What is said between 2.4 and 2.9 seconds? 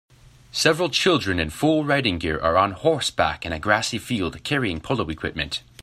on